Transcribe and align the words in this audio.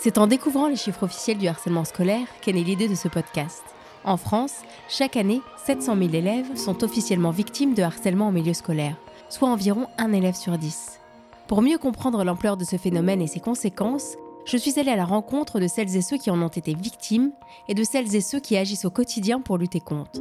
C'est 0.00 0.18
en 0.18 0.26
découvrant 0.26 0.68
les 0.68 0.76
chiffres 0.76 1.02
officiels 1.02 1.38
du 1.38 1.48
harcèlement 1.48 1.84
scolaire 1.84 2.26
qu'est 2.40 2.52
née 2.52 2.62
l'idée 2.62 2.88
de 2.88 2.94
ce 2.94 3.08
podcast. 3.08 3.62
En 4.04 4.16
France, 4.16 4.62
chaque 4.88 5.16
année, 5.16 5.42
700 5.64 5.96
000 5.96 6.14
élèves 6.14 6.56
sont 6.56 6.84
officiellement 6.84 7.30
victimes 7.30 7.74
de 7.74 7.82
harcèlement 7.82 8.28
au 8.28 8.32
milieu 8.32 8.54
scolaire, 8.54 8.96
soit 9.28 9.48
environ 9.48 9.88
un 9.98 10.12
élève 10.12 10.36
sur 10.36 10.56
dix. 10.56 11.00
Pour 11.48 11.62
mieux 11.62 11.78
comprendre 11.78 12.24
l'ampleur 12.24 12.56
de 12.56 12.64
ce 12.64 12.76
phénomène 12.76 13.20
et 13.20 13.26
ses 13.26 13.40
conséquences, 13.40 14.16
je 14.44 14.56
suis 14.56 14.78
allée 14.78 14.92
à 14.92 14.96
la 14.96 15.04
rencontre 15.04 15.60
de 15.60 15.66
celles 15.66 15.96
et 15.96 16.00
ceux 16.00 16.16
qui 16.16 16.30
en 16.30 16.40
ont 16.40 16.48
été 16.48 16.74
victimes 16.74 17.32
et 17.68 17.74
de 17.74 17.84
celles 17.84 18.14
et 18.14 18.20
ceux 18.20 18.40
qui 18.40 18.56
agissent 18.56 18.84
au 18.84 18.90
quotidien 18.90 19.40
pour 19.40 19.58
lutter 19.58 19.80
contre. 19.80 20.20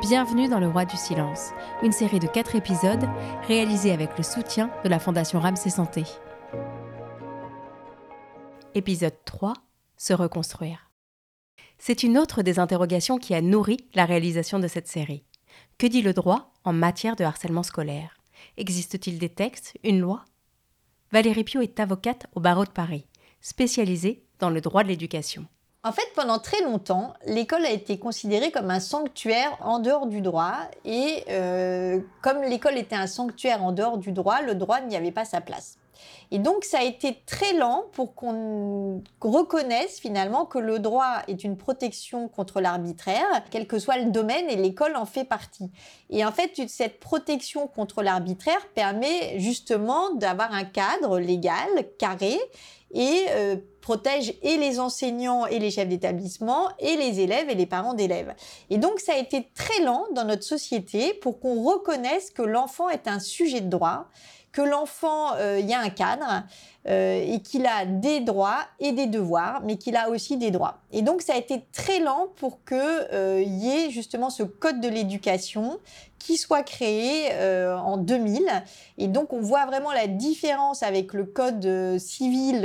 Bienvenue 0.00 0.48
dans 0.48 0.60
Le 0.60 0.68
Roi 0.68 0.86
du 0.86 0.96
Silence, 0.96 1.50
une 1.82 1.92
série 1.92 2.20
de 2.20 2.26
4 2.26 2.56
épisodes 2.56 3.06
réalisée 3.48 3.92
avec 3.92 4.16
le 4.16 4.22
soutien 4.22 4.70
de 4.82 4.88
la 4.88 4.98
Fondation 4.98 5.40
Ramsey 5.40 5.68
Santé. 5.68 6.04
Épisode 8.76 9.16
3 9.24 9.54
Se 9.96 10.12
reconstruire. 10.12 10.92
C'est 11.78 12.04
une 12.04 12.16
autre 12.16 12.42
des 12.42 12.60
interrogations 12.60 13.18
qui 13.18 13.34
a 13.34 13.40
nourri 13.40 13.78
la 13.94 14.04
réalisation 14.04 14.60
de 14.60 14.68
cette 14.68 14.86
série. 14.86 15.24
Que 15.76 15.88
dit 15.88 16.02
le 16.02 16.12
droit 16.12 16.52
en 16.62 16.72
matière 16.72 17.16
de 17.16 17.24
harcèlement 17.24 17.64
scolaire? 17.64 18.16
Existe-t-il 18.56 19.18
des 19.18 19.28
textes, 19.28 19.76
une 19.82 19.98
loi? 19.98 20.24
Valérie 21.10 21.42
Pio 21.42 21.60
est 21.62 21.80
avocate 21.80 22.26
au 22.36 22.40
barreau 22.40 22.64
de 22.64 22.70
Paris, 22.70 23.08
spécialisée 23.40 24.22
dans 24.38 24.50
le 24.50 24.60
droit 24.60 24.84
de 24.84 24.88
l'éducation. 24.88 25.46
En 25.82 25.90
fait, 25.90 26.06
pendant 26.14 26.38
très 26.38 26.62
longtemps, 26.62 27.14
l'école 27.26 27.64
a 27.64 27.72
été 27.72 27.98
considérée 27.98 28.52
comme 28.52 28.70
un 28.70 28.80
sanctuaire 28.80 29.56
en 29.60 29.80
dehors 29.80 30.06
du 30.06 30.20
droit. 30.20 30.58
Et 30.84 31.24
euh, 31.28 32.00
comme 32.22 32.42
l'école 32.42 32.78
était 32.78 32.94
un 32.94 33.08
sanctuaire 33.08 33.64
en 33.64 33.72
dehors 33.72 33.98
du 33.98 34.12
droit, 34.12 34.42
le 34.42 34.54
droit 34.54 34.80
n'y 34.80 34.94
avait 34.94 35.10
pas 35.10 35.24
sa 35.24 35.40
place. 35.40 35.79
Et 36.30 36.38
donc, 36.38 36.64
ça 36.64 36.78
a 36.78 36.82
été 36.82 37.22
très 37.26 37.52
lent 37.54 37.84
pour 37.92 38.14
qu'on 38.14 39.02
reconnaisse 39.20 39.98
finalement 39.98 40.46
que 40.46 40.58
le 40.58 40.78
droit 40.78 41.22
est 41.28 41.42
une 41.44 41.56
protection 41.56 42.28
contre 42.28 42.60
l'arbitraire, 42.60 43.44
quel 43.50 43.66
que 43.66 43.78
soit 43.78 43.98
le 43.98 44.10
domaine, 44.10 44.48
et 44.48 44.56
l'école 44.56 44.96
en 44.96 45.06
fait 45.06 45.24
partie. 45.24 45.70
Et 46.08 46.24
en 46.24 46.32
fait, 46.32 46.52
cette 46.68 47.00
protection 47.00 47.66
contre 47.66 48.02
l'arbitraire 48.02 48.68
permet 48.74 49.38
justement 49.38 50.14
d'avoir 50.14 50.52
un 50.52 50.64
cadre 50.64 51.18
légal, 51.18 51.68
carré, 51.98 52.38
et 52.92 53.26
euh, 53.30 53.56
protège 53.80 54.34
et 54.42 54.56
les 54.56 54.80
enseignants 54.80 55.46
et 55.46 55.58
les 55.58 55.70
chefs 55.70 55.88
d'établissement 55.88 56.68
et 56.78 56.96
les 56.96 57.20
élèves 57.20 57.48
et 57.48 57.54
les 57.54 57.66
parents 57.66 57.94
d'élèves. 57.94 58.34
Et 58.68 58.78
donc 58.78 59.00
ça 59.00 59.12
a 59.12 59.16
été 59.16 59.48
très 59.54 59.82
lent 59.84 60.06
dans 60.14 60.24
notre 60.24 60.42
société 60.42 61.14
pour 61.14 61.40
qu'on 61.40 61.62
reconnaisse 61.62 62.30
que 62.30 62.42
l'enfant 62.42 62.88
est 62.88 63.08
un 63.08 63.20
sujet 63.20 63.60
de 63.60 63.68
droit 63.68 64.08
que 64.52 64.62
l'enfant, 64.62 65.36
il 65.36 65.40
euh, 65.40 65.60
y 65.60 65.74
a 65.74 65.80
un 65.80 65.90
cadre 65.90 66.42
euh, 66.88 67.22
et 67.22 67.40
qu'il 67.40 67.66
a 67.66 67.84
des 67.84 68.20
droits 68.20 68.64
et 68.78 68.92
des 68.92 69.06
devoirs, 69.06 69.60
mais 69.64 69.76
qu'il 69.76 69.96
a 69.96 70.08
aussi 70.08 70.36
des 70.36 70.50
droits. 70.50 70.78
Et 70.92 71.02
donc 71.02 71.22
ça 71.22 71.34
a 71.34 71.36
été 71.36 71.64
très 71.72 72.00
lent 72.00 72.28
pour 72.36 72.64
qu'il 72.64 72.78
euh, 72.78 73.42
y 73.46 73.68
ait 73.68 73.90
justement 73.90 74.30
ce 74.30 74.42
code 74.42 74.80
de 74.80 74.88
l'éducation 74.88 75.78
qui 76.18 76.36
soit 76.36 76.62
créé 76.62 77.30
euh, 77.32 77.78
en 77.78 77.96
2000. 77.96 78.46
Et 78.98 79.08
donc, 79.08 79.32
on 79.32 79.40
voit 79.40 79.64
vraiment 79.64 79.90
la 79.90 80.06
différence 80.06 80.82
avec 80.82 81.14
le 81.14 81.24
code 81.24 81.64
euh, 81.64 81.98
civil 81.98 82.60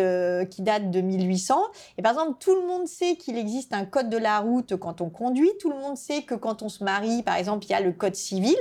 qui 0.51 0.61
date 0.61 0.91
de 0.91 0.99
1800. 0.99 1.57
Et 1.97 2.01
par 2.01 2.11
exemple, 2.11 2.37
tout 2.39 2.53
le 2.53 2.67
monde 2.67 2.85
sait 2.85 3.15
qu'il 3.15 3.37
existe 3.37 3.73
un 3.73 3.85
code 3.85 4.09
de 4.09 4.17
la 4.17 4.39
route 4.39 4.75
quand 4.75 4.99
on 4.99 5.09
conduit. 5.09 5.49
Tout 5.61 5.69
le 5.69 5.77
monde 5.77 5.95
sait 5.95 6.23
que 6.23 6.35
quand 6.35 6.63
on 6.63 6.69
se 6.69 6.83
marie, 6.83 7.23
par 7.23 7.37
exemple, 7.37 7.65
il 7.65 7.69
y 7.69 7.73
a 7.73 7.79
le 7.79 7.93
code 7.93 8.15
civil. 8.15 8.57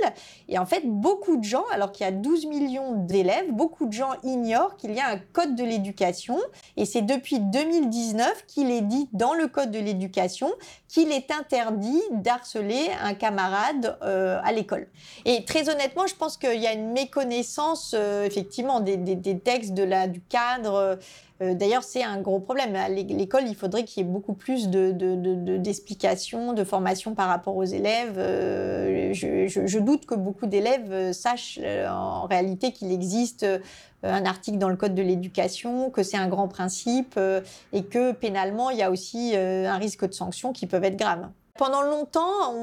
Et 0.47 0.57
en 0.57 0.65
fait, 0.65 0.83
beaucoup 0.85 1.35
de 1.35 1.43
gens, 1.43 1.65
alors 1.73 1.91
qu'il 1.91 2.05
y 2.05 2.07
a 2.07 2.13
12 2.13 2.45
millions 2.45 2.93
d'élèves, 2.93 3.51
beaucoup 3.51 3.87
de 3.87 3.93
gens 3.93 4.11
ignorent 4.23 4.77
qu'il 4.77 4.93
y 4.93 5.01
a 5.01 5.09
un 5.09 5.17
code 5.33 5.44
de 5.53 5.63
l'éducation. 5.63 6.37
Et 6.77 6.85
c'est 6.85 7.03
depuis 7.03 7.39
2019 7.39 8.45
qu'il 8.47 8.71
est 8.71 8.81
dit 8.81 9.07
dans 9.13 9.33
le 9.33 9.47
code 9.47 9.71
de 9.71 9.79
l'éducation 9.79 10.51
qu'il 10.87 11.11
est 11.11 11.29
interdit 11.31 12.01
d'harceler 12.11 12.89
un 13.03 13.13
camarade 13.13 13.97
à 14.01 14.51
l'école. 14.53 14.87
Et 15.25 15.43
très 15.45 15.69
honnêtement, 15.69 16.07
je 16.07 16.15
pense 16.15 16.37
qu'il 16.37 16.59
y 16.59 16.67
a 16.67 16.73
une 16.73 16.91
méconnaissance 16.91 17.93
euh, 17.93 18.25
effectivement 18.25 18.79
des, 18.79 19.39
textes 19.43 19.73
du 19.73 20.21
cadre. 20.29 20.97
Euh, 21.41 21.53
d'ailleurs, 21.53 21.83
c'est 21.83 22.03
un 22.03 22.21
gros 22.21 22.39
problème. 22.39 22.75
À 22.75 22.87
l'école, 22.87 23.43
il 23.47 23.55
faudrait 23.55 23.83
qu'il 23.83 24.03
y 24.03 24.07
ait 24.07 24.09
beaucoup 24.09 24.33
plus 24.33 24.69
d'explications, 24.69 26.53
de, 26.53 26.59
de, 26.59 26.63
formation 26.63 27.13
par 27.13 27.27
rapport 27.27 27.55
aux 27.57 27.65
élèves. 27.65 28.15
Euh, 28.17 29.13
je, 29.13 29.79
doute 29.79 30.05
que 30.05 30.15
beaucoup 30.15 30.47
d'élèves 30.47 31.11
sachent 31.11 31.59
en 31.87 32.25
réalité 32.25 32.71
qu'il 32.71 32.91
existe 32.91 33.45
un 34.03 34.25
article 34.25 34.57
dans 34.57 34.69
le 34.69 34.77
Code 34.77 34.95
de 34.95 35.01
l'éducation, 35.01 35.89
que 35.89 36.03
c'est 36.03 36.17
un 36.17 36.27
grand 36.27 36.47
principe 36.47 37.19
et 37.73 37.83
que 37.83 38.13
pénalement, 38.13 38.69
il 38.69 38.77
y 38.77 38.83
a 38.83 38.89
aussi 38.89 39.35
un 39.35 39.77
risque 39.77 40.07
de 40.07 40.13
sanctions 40.13 40.53
qui 40.53 40.67
peuvent 40.67 40.83
être 40.83 40.97
graves. 40.97 41.27
Pendant 41.57 41.83
longtemps, 41.83 42.53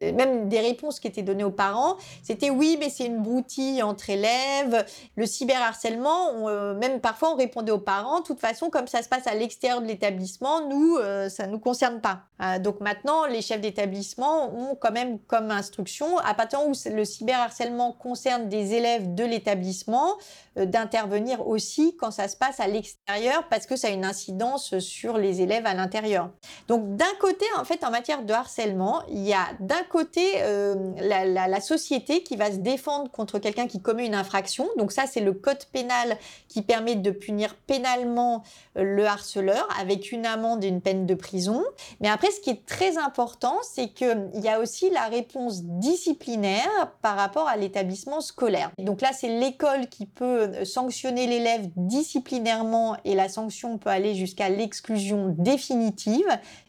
même 0.00 0.48
des 0.48 0.58
réponses 0.58 0.98
qui 0.98 1.06
étaient 1.06 1.22
données 1.22 1.44
aux 1.44 1.52
parents, 1.52 1.96
c'était 2.24 2.50
oui, 2.50 2.76
mais 2.80 2.90
c'est 2.90 3.06
une 3.06 3.22
broutille 3.22 3.80
entre 3.82 4.10
élèves. 4.10 4.84
Le 5.14 5.24
cyberharcèlement, 5.24 6.48
euh, 6.48 6.74
même 6.74 7.00
parfois 7.00 7.32
on 7.32 7.36
répondait 7.36 7.70
aux 7.70 7.78
parents, 7.78 8.18
de 8.18 8.24
toute 8.24 8.40
façon, 8.40 8.70
comme 8.70 8.88
ça 8.88 9.02
se 9.02 9.08
passe 9.08 9.28
à 9.28 9.34
l'extérieur 9.34 9.80
de 9.80 9.86
l'établissement, 9.86 10.66
nous, 10.68 10.96
euh, 10.96 11.28
ça 11.28 11.46
ne 11.46 11.52
nous 11.52 11.60
concerne 11.60 12.00
pas. 12.00 12.22
Euh, 12.42 12.58
donc 12.58 12.80
maintenant, 12.80 13.26
les 13.26 13.42
chefs 13.42 13.60
d'établissement 13.60 14.54
ont 14.54 14.74
quand 14.74 14.92
même 14.92 15.18
comme 15.20 15.50
instruction, 15.50 16.18
à 16.18 16.34
partir 16.34 16.66
où 16.66 16.72
le 16.90 17.04
cyberharcèlement 17.04 17.92
concerne 17.92 18.48
des 18.48 18.74
élèves 18.74 19.14
de 19.14 19.24
l'établissement, 19.24 20.16
d'intervenir 20.56 21.46
aussi 21.46 21.96
quand 21.96 22.10
ça 22.10 22.28
se 22.28 22.36
passe 22.36 22.60
à 22.60 22.66
l'extérieur, 22.66 23.48
parce 23.48 23.66
que 23.66 23.76
ça 23.76 23.88
a 23.88 23.90
une 23.90 24.04
incidence 24.04 24.78
sur 24.80 25.16
les 25.16 25.40
élèves 25.40 25.64
à 25.66 25.74
l'intérieur. 25.74 26.30
Donc 26.68 26.96
d'un 26.96 27.14
côté, 27.20 27.46
en 27.58 27.64
fait, 27.64 27.84
en 27.84 27.90
matière 27.90 28.22
de 28.22 28.32
harcèlement, 28.32 29.02
il 29.08 29.20
y 29.26 29.32
a 29.32 29.46
d'un 29.60 29.82
côté 29.88 30.34
euh, 30.38 30.74
la, 30.98 31.60
société 31.60 32.22
qui 32.22 32.36
va 32.36 32.50
se 32.50 32.56
défendre 32.56 33.10
contre 33.10 33.38
quelqu'un 33.38 33.66
qui 33.66 33.80
commet 33.80 34.04
une 34.06 34.14
infraction. 34.14 34.68
Donc 34.78 34.90
ça, 34.90 35.04
c'est 35.06 35.20
le 35.20 35.32
code 35.32 35.64
pénal 35.72 36.18
qui 36.48 36.62
permet 36.62 36.96
de 36.96 37.10
punir 37.10 37.54
pénalement 37.54 38.42
euh, 38.76 38.82
le 38.82 39.06
harceleur 39.06 39.68
avec 39.80 40.12
une 40.12 40.26
amende 40.26 40.64
et 40.64 40.68
une 40.68 40.80
peine 40.80 41.06
de 41.06 41.14
prison. 41.14 41.62
Mais 42.00 42.08
après, 42.08 42.31
ce 42.32 42.40
qui 42.40 42.50
est 42.50 42.66
très 42.66 42.98
important, 42.98 43.56
c'est 43.62 43.88
qu'il 43.90 44.30
y 44.34 44.48
a 44.48 44.58
aussi 44.58 44.90
la 44.90 45.04
réponse 45.04 45.62
disciplinaire 45.62 46.92
par 47.02 47.16
rapport 47.16 47.48
à 47.48 47.56
l'établissement 47.56 48.20
scolaire. 48.20 48.70
Donc 48.78 49.00
là, 49.00 49.10
c'est 49.12 49.28
l'école 49.28 49.86
qui 49.88 50.06
peut 50.06 50.24
euh, 50.40 50.64
sanctionner 50.64 51.26
l'élève 51.26 51.68
disciplinairement 51.76 52.96
et 53.04 53.14
la 53.14 53.28
sanction 53.28 53.78
peut 53.78 53.90
aller 53.90 54.14
jusqu'à 54.14 54.48
l'exclusion 54.48 55.34
définitive. 55.38 56.26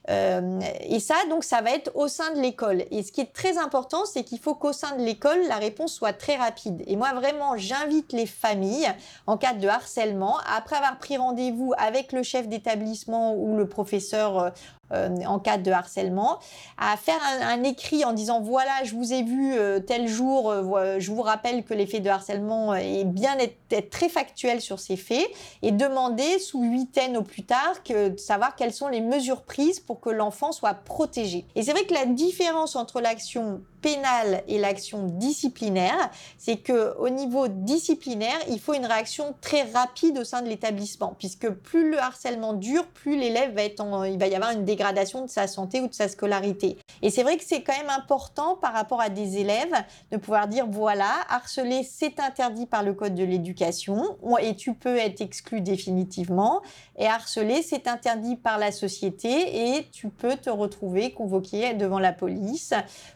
Euh, 0.10 0.60
et 0.82 1.00
ça, 1.00 1.16
donc, 1.30 1.44
ça 1.44 1.62
va 1.62 1.72
être 1.72 1.92
au 1.96 2.08
sein 2.08 2.34
de 2.34 2.42
l'école. 2.42 2.84
Et 2.92 3.04
ce 3.04 3.12
qui 3.12 3.22
est 3.22 3.34
très 3.34 3.58
important, 3.58 4.06
c'est 4.06 4.24
qu'il 4.24 4.40
faut 4.40 4.56
qu'au 4.56 4.74
sein 4.74 4.96
de 4.98 5.04
l'école, 5.04 5.40
la 5.48 5.56
réponse 5.56 5.94
soit 5.94 6.14
très 6.14 6.36
rapide. 6.36 6.84
Et 6.88 6.96
moi, 6.96 7.14
vraiment, 7.14 7.58
j'invite 7.58 8.12
les 8.12 8.26
familles, 8.26 8.92
en 9.28 9.38
cas 9.38 9.54
de 9.54 9.68
harcèlement, 9.68 10.38
après 10.54 10.76
avoir 10.76 10.98
pris 10.98 11.18
rendez-vous 11.18 11.74
avec 11.78 12.12
le 12.12 12.24
chef 12.24 12.48
d'établissement 12.48 13.36
ou 13.36 13.56
le 13.58 13.68
professeur 13.68 14.40
euh, 14.40 14.50
euh, 14.92 15.10
en 15.26 15.40
cas 15.40 15.58
de 15.58 15.72
harcèlement, 15.72 16.40
à 16.78 16.98
faire 16.98 17.20
un, 17.42 17.64
écrit 17.64 18.06
en 18.06 18.14
disant 18.14 18.42
voilà, 18.42 18.84
je 18.84 18.94
vous 18.94 19.14
ai 19.14 19.24
vu 19.24 19.56
tel 19.88 20.08
jour, 20.08 20.54
je 21.00 21.12
vous 21.12 21.22
rappelle 21.22 21.64
que 21.64 21.74
l'effet 21.74 22.00
de 22.00 22.10
harcèlement 22.10 22.76
est 22.76 23.06
bien 23.06 23.36
être, 23.40 23.90
très 23.90 24.10
factuel 24.10 24.62
sur 24.62 24.80
ces 24.80 24.98
faits 24.98 25.26
et 25.64 25.72
demander 25.72 26.38
sous 26.38 26.62
huitaine 26.62 27.18
au 27.18 27.24
plus 27.24 27.44
tard 27.44 27.74
de 27.90 28.18
savoir 28.18 28.56
quelles 28.56 28.74
sont 28.74 28.88
les 28.88 29.02
mesures 29.02 29.42
prises 29.42 29.80
pour 29.80 29.93
que 29.96 30.10
l'enfant 30.10 30.52
soit 30.52 30.74
protégé. 30.74 31.46
Et 31.56 31.64
c'est 31.64 31.72
vrai 31.72 31.86
que 31.86 31.94
la 31.94 32.06
différence 32.06 32.76
entre 32.76 33.02
l'action 33.02 33.62
pénale 33.84 34.44
et 34.48 34.58
l'action 34.58 35.04
disciplinaire, 35.04 36.10
c'est 36.38 36.58
que 36.58 36.98
au 36.98 37.10
niveau 37.10 37.48
disciplinaire, 37.50 38.40
il 38.50 38.60
faut 38.60 38.74
une 38.74 38.86
réaction 38.86 39.36
très 39.42 39.64
rapide 39.64 40.18
au 40.18 40.24
sein 40.24 40.42
de 40.42 40.48
l'établissement, 40.48 41.16
puisque 41.20 41.50
plus 41.50 41.92
le 41.92 42.00
harcèlement 42.00 42.54
dure, 42.54 42.88
plus 42.88 43.18
l'élève 43.18 43.54
va 43.54 43.64
être 43.64 43.82
en, 43.82 44.06
il 44.06 44.18
va 44.18 44.28
y 44.28 44.36
avoir 44.36 44.52
une 44.52 44.64
dégradation 44.64 45.22
de 45.22 45.30
sa 45.30 45.48
santé 45.48 45.82
ou 45.82 45.88
de 45.88 45.94
sa 45.94 46.08
scolarité. 46.08 46.78
Et 47.02 47.10
c'est 47.10 47.24
vrai 47.24 47.38
que 47.38 47.44
c'est 47.44 47.62
quand 47.62 47.78
même 47.78 47.90
important 47.90 48.56
par 48.56 48.74
rapport 48.74 49.02
à 49.02 49.10
des 49.10 49.38
élèves 49.38 49.76
de 50.12 50.18
pouvoir 50.18 50.48
dire 50.48 50.66
voilà, 50.70 51.12
harceler 51.28 51.84
c'est 51.84 52.22
interdit 52.22 52.66
par 52.66 52.84
le 52.84 52.94
code 52.94 53.16
de 53.16 53.24
l'éducation 53.24 54.18
et 54.42 54.56
tu 54.56 54.74
peux 54.74 54.98
être 54.98 55.20
exclu 55.20 55.60
définitivement 55.60 56.62
et 56.98 57.08
harceler 57.08 57.62
c'est 57.62 57.88
interdit 57.88 58.38
par 58.38 58.58
la 58.58 58.72
société 58.72 59.76
et 59.76 59.90
tu 59.92 60.08
peux 60.08 60.38
te 60.38 60.50
retrouver 60.50 61.12
convoqué 61.12 61.74
devant 61.74 62.00
la 62.00 62.14
police, 62.14 62.74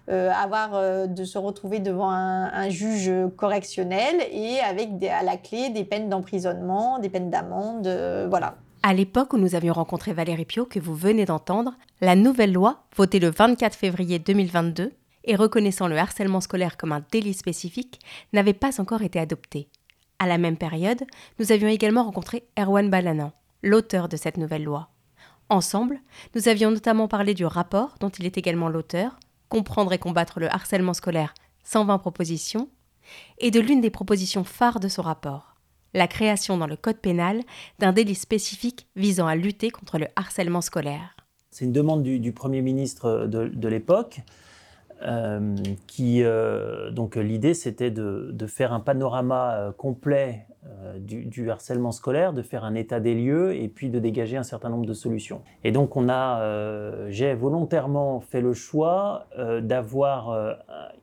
euh, 0.10 0.30
avoir 0.32 0.57
euh, 0.74 1.08
de 1.08 1.24
se 1.24 1.38
retrouver 1.38 1.80
devant 1.80 2.10
un, 2.10 2.70
juge 2.70 3.12
correctionnel 3.36 4.16
et 4.32 4.60
avec 4.60 4.90
à 5.04 5.24
la 5.24 5.38
clé 5.38 5.70
des 5.70 5.84
peines 5.84 6.10
d'emprisonnement, 6.10 7.00
des 7.00 7.10
peines 7.10 7.30
d'amende, 7.30 7.88
euh, 7.88 8.28
voilà. 8.30 8.56
À 8.84 8.94
l'époque 8.94 9.34
où 9.34 9.38
nous 9.38 9.56
avions 9.56 9.74
rencontré 9.74 10.14
Valérie 10.14 10.46
Pio, 10.46 10.66
que 10.66 10.80
vous 10.80 10.96
venez 10.96 11.26
d'entendre, 11.26 11.74
la 12.02 12.16
nouvelle 12.16 12.54
loi, 12.54 12.84
votée 12.96 13.20
le 13.20 13.30
24 13.30 13.76
février 13.76 14.20
2022 14.20 14.94
et 15.24 15.36
reconnaissant 15.36 15.88
le 15.88 15.98
harcèlement 15.98 16.42
scolaire 16.42 16.78
comme 16.78 16.92
un 16.92 17.04
délit 17.12 17.34
spécifique, 17.34 18.00
n'avait 18.34 18.54
pas 18.54 18.80
encore 18.80 19.02
été 19.02 19.20
adoptée. 19.20 19.68
À 20.20 20.28
la 20.28 20.38
même 20.38 20.58
période, 20.58 21.04
nous 21.40 21.52
avions 21.52 21.68
également 21.68 22.04
rencontré 22.04 22.48
Erwan 22.58 22.90
Balanan, 22.90 23.34
l'auteur 23.62 24.10
de 24.10 24.18
cette 24.18 24.38
nouvelle 24.38 24.64
loi. 24.64 24.90
Ensemble, 25.50 26.00
nous 26.36 26.50
avions 26.50 26.72
notamment 26.72 27.08
parlé 27.08 27.34
du 27.34 27.46
rapport 27.46 27.96
dont 28.00 28.10
il 28.10 28.26
est 28.26 28.38
également 28.38 28.68
l'auteur, 28.68 29.18
Comprendre 29.50 29.94
et 29.94 29.98
combattre 29.98 30.40
le 30.40 30.54
harcèlement 30.54 30.94
scolaire 30.94 31.34
120 31.64 31.98
propositions, 32.00 32.70
et 33.40 33.52
de 33.52 33.60
l'une 33.60 33.82
des 33.82 33.90
propositions 33.90 34.44
phares 34.44 34.80
de 34.80 34.88
son 34.88 35.02
rapport, 35.02 35.56
la 35.94 36.08
création 36.08 36.58
dans 36.58 36.68
le 36.68 36.76
Code 36.76 36.98
pénal 36.98 37.42
d'un 37.80 37.92
délit 37.92 38.16
spécifique 38.16 38.88
visant 38.96 39.28
à 39.28 39.36
lutter 39.36 39.70
contre 39.70 39.98
le 39.98 40.08
harcèlement 40.16 40.62
scolaire. 40.62 41.16
C'est 41.50 41.66
une 41.66 41.74
demande 41.74 42.04
du, 42.04 42.32
Premier 42.34 42.62
ministre 42.62 43.26
de, 43.28 43.68
l'époque. 43.68 44.22
Euh, 45.04 45.56
qui 45.86 46.24
euh, 46.24 46.90
donc 46.90 47.18
l'idée 47.18 47.54
c'était 47.54 47.92
de, 47.92 48.48
faire 48.48 48.74
un 48.74 48.80
panorama 48.80 49.54
euh, 49.54 49.72
complet 49.72 50.48
du, 51.00 51.50
harcèlement 51.50 51.92
scolaire, 51.92 52.34
de 52.34 52.42
faire 52.42 52.64
un 52.64 52.76
état 52.76 53.00
des 53.00 53.16
lieux 53.16 53.56
et 53.56 53.68
puis 53.68 53.90
de 53.90 54.00
dégager 54.00 54.38
un 54.38 54.44
certain 54.44 54.70
nombre 54.70 54.86
de 54.86 54.94
solutions. 54.94 55.42
Et 55.64 55.72
donc 55.72 55.96
on 55.96 56.10
a, 56.10 57.10
j'ai 57.10 57.34
volontairement 57.34 58.20
fait 58.20 58.42
le 58.42 58.54
choix 58.54 59.28
d'avoir 59.62 60.58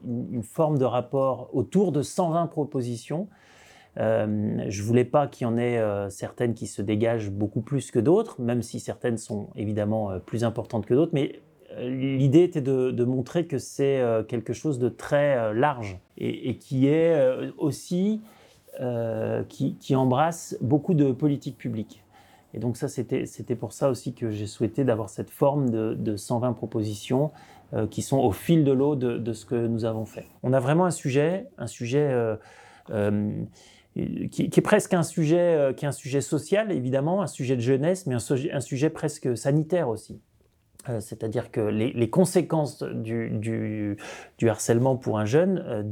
une, 0.05 0.43
forme 0.43 0.79
de 0.79 0.85
rapport 0.85 1.50
autour 1.52 1.93
de 1.93 2.02
120 2.02 2.46
propositions 2.49 3.29
euh, 3.99 4.64
je 4.69 4.82
voulais 4.82 5.05
pas 5.05 5.26
qu'il 5.26 5.46
y 5.46 5.49
en 5.49 5.56
ait 5.56 5.79
euh, 5.79 6.11
certaines 6.11 6.55
qui 6.55 6.67
se 6.67 6.82
dégagent 6.82 7.31
beaucoup 7.31 7.61
plus 7.61 7.91
que 7.91 7.99
d'autres, 7.99 8.41
même 8.41 8.62
si 8.62 8.81
certaines 8.81 9.19
sont 9.19 9.49
évidemment 9.56 10.11
euh, 10.11 10.19
plus 10.19 10.44
importantes 10.44 10.87
que 10.87 10.94
d'autres. 10.94 11.12
Mais 11.14 11.41
euh, 11.73 11.88
l'idée 11.88 12.43
était 12.43 12.61
de, 12.61 13.05
montrer 13.05 13.46
que 13.46 13.58
c'est 13.58 14.02
quelque 14.29 14.52
chose 14.52 14.79
de 14.79 14.88
très 14.88 15.55
large 15.55 15.99
et, 16.17 16.56
qui 16.56 16.88
est 16.88 17.14
aussi 17.58 18.20
qui, 19.49 19.76
qui, 19.76 19.97
embrasse 19.97 20.56
beaucoup 20.61 20.94
de 20.94 21.12
politiques 21.12 21.59
publiques. 21.59 22.03
Et 22.55 22.59
donc 22.59 22.76
ça, 22.76 22.88
c'était 22.88 23.56
pour 23.56 23.73
ça 23.73 23.91
aussi 23.91 24.15
que 24.15 24.31
j'ai 24.31 24.47
souhaité 24.47 24.85
d'avoir 24.85 25.09
cette 25.11 25.31
forme 25.31 25.71
de, 25.71 25.94
de 25.94 26.17
120 26.17 26.53
propositions 26.53 27.31
qui 27.91 28.03
sont 28.03 28.19
au 28.19 28.31
fil 28.31 28.65
de 28.65 28.73
l'eau 28.73 28.94
de, 28.94 29.32
ce 29.32 29.44
que 29.44 29.67
nous 29.67 29.85
avons 29.85 30.05
fait. 30.06 30.26
On 30.43 30.53
a 30.53 30.61
vraiment 30.61 30.85
un 30.85 30.91
sujet, 30.93 31.49
un 31.59 31.67
sujet 31.67 32.37
qui, 33.94 34.50
est 34.56 34.65
presque 34.65 34.94
un 34.94 35.03
sujet, 35.03 35.38
euh, 35.38 35.73
qui 35.73 35.85
est 35.85 35.88
un 35.88 35.93
sujet 35.93 36.20
social, 36.20 36.73
évidemment, 36.73 37.23
un 37.23 37.27
sujet 37.27 37.56
de 37.56 37.61
jeunesse, 37.61 38.06
mais 38.06 38.15
un, 38.15 38.61
sujet, 38.61 38.91
presque 38.91 39.37
sanitaire 39.37 39.88
aussi. 39.88 40.20
Euh, 40.88 41.00
c'est-à-dire 41.00 41.50
que 41.50 41.61
les, 41.61 42.11
conséquences 42.11 42.82
du, 42.82 43.97
harcèlement 44.43 44.97
pour 44.97 45.19
un 45.19 45.25
jeune 45.25 45.82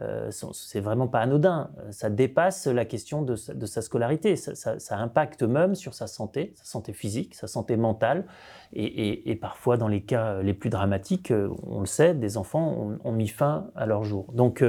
euh, 0.00 0.30
c'est 0.30 0.80
vraiment 0.80 1.08
pas 1.08 1.20
anodin, 1.20 1.70
ça 1.90 2.10
dépasse 2.10 2.66
la 2.66 2.84
question 2.84 3.22
de 3.22 3.34
sa, 3.36 3.82
scolarité, 3.82 4.36
ça, 4.36 4.98
impacte 4.98 5.42
même 5.42 5.74
sur 5.74 5.94
sa 5.94 6.06
santé, 6.06 6.52
sa 6.56 6.64
santé 6.64 6.92
physique, 6.92 7.34
sa 7.34 7.46
santé 7.46 7.76
mentale, 7.76 8.26
et, 8.74 9.38
parfois 9.40 9.76
dans 9.76 9.88
les 9.88 10.02
cas 10.02 10.42
les 10.42 10.54
plus 10.54 10.70
dramatiques, 10.70 11.32
on 11.62 11.80
le 11.80 11.86
sait, 11.86 12.14
des 12.14 12.36
enfants 12.36 12.98
ont, 13.02 13.12
mis 13.12 13.28
fin 13.28 13.70
à 13.74 13.86
leur 13.86 14.04
jour. 14.04 14.32
Donc 14.34 14.62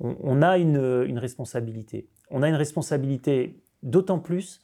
on, 0.00 0.42
a 0.42 0.58
une, 0.58 1.18
responsabilité. 1.18 2.08
On 2.30 2.42
a 2.42 2.48
une 2.48 2.54
responsabilité 2.54 3.62
d'autant 3.82 4.18
plus 4.18 4.60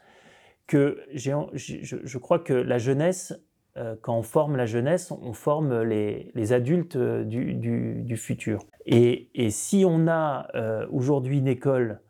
que 0.66 1.00
je, 1.12 2.18
crois 2.18 2.38
que 2.38 2.54
la 2.54 2.78
jeunesse, 2.78 3.32
euh, 3.32 3.36
quand 4.02 4.18
on 4.18 4.22
forme 4.22 4.56
la 4.56 4.66
jeunesse, 4.66 5.10
on 5.10 5.32
forme 5.32 5.82
les, 5.82 6.52
adultes 6.52 6.96
euh, 6.96 7.24
du, 7.24 8.16
futur. 8.16 8.66
Et, 8.84 9.30
si 9.50 9.84
on 9.86 10.08
a 10.08 10.48
euh, 10.54 10.86
aujourd'hui 10.90 11.38
une 11.38 11.48
école, 11.48 12.00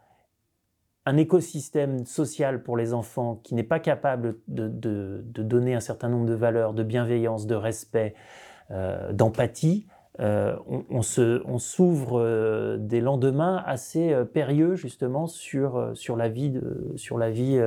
un 1.07 1.17
écosystème 1.17 2.05
social 2.05 2.63
pour 2.63 2.77
les 2.77 2.95
enfants 2.95 3.41
qui 3.45 3.55
n'est 3.55 3.63
pas 3.63 3.79
capable 3.79 4.39
de, 4.49 5.23
donner 5.25 5.75
un 5.75 5.81
certain 5.81 6.09
nombre 6.09 6.27
de 6.27 6.35
valeurs, 6.35 6.75
de 6.75 6.83
bienveillance, 6.83 7.47
de 7.47 7.55
respect, 7.55 8.15
d'empathie, 9.11 9.87
euh, 10.21 10.57
on, 10.91 11.01
s'ouvre 11.01 12.21
euh, 12.21 12.77
des 12.77 13.01
lendemains 13.01 13.63
assez 13.65 14.13
euh, 14.13 14.27
périlleux 14.27 14.75
justement 14.75 15.27
sur, 15.27 15.93
sur, 15.95 16.17
la 16.17 16.29
vie 16.29 16.51
de, 16.51 16.93
sur, 16.97 17.17
la 17.17 17.31
vie, 17.31 17.59